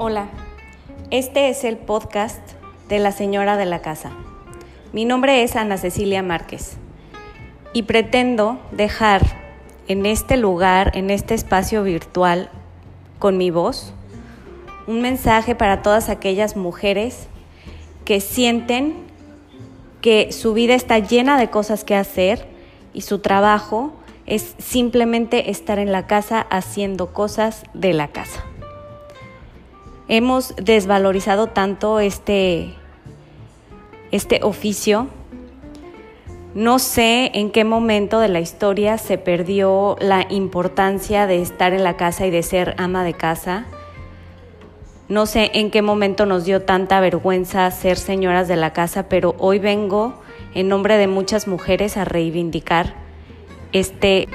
[0.00, 0.28] Hola,
[1.10, 2.38] este es el podcast
[2.88, 4.12] de la señora de la casa.
[4.92, 6.76] Mi nombre es Ana Cecilia Márquez
[7.72, 9.22] y pretendo dejar
[9.88, 12.48] en este lugar, en este espacio virtual,
[13.18, 13.92] con mi voz,
[14.86, 17.26] un mensaje para todas aquellas mujeres
[18.04, 18.94] que sienten
[20.00, 22.46] que su vida está llena de cosas que hacer
[22.94, 23.94] y su trabajo
[24.26, 28.44] es simplemente estar en la casa haciendo cosas de la casa
[30.08, 32.74] hemos desvalorizado tanto este,
[34.10, 35.08] este oficio.
[36.54, 41.84] No sé en qué momento de la historia se perdió la importancia de estar en
[41.84, 43.66] la casa y de ser ama de casa.
[45.08, 49.34] No sé en qué momento nos dio tanta vergüenza ser señoras de la casa, pero
[49.38, 50.14] hoy vengo
[50.54, 52.94] en nombre de muchas mujeres a reivindicar
[53.72, 54.28] este